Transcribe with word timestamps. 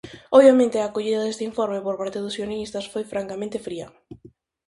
Obviamente, 0.37 0.75
a 0.77 0.87
acollida 0.89 1.23
deste 1.25 1.47
informe 1.49 1.85
por 1.85 1.95
parte 2.01 2.21
dos 2.21 2.35
unionistas 2.43 2.85
foi 2.93 3.03
francamente 3.13 3.63
fría. 3.67 3.87